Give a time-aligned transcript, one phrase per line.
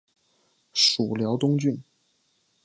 [0.73, 1.79] 属辽东郡。